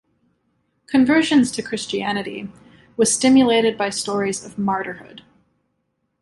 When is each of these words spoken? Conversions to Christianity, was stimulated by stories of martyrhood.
Conversions 0.87 1.51
to 1.51 1.61
Christianity, 1.61 2.49
was 2.97 3.13
stimulated 3.13 3.77
by 3.77 3.91
stories 3.91 4.43
of 4.43 4.55
martyrhood. 4.57 5.21